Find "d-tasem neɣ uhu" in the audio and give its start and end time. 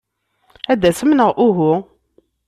0.79-1.73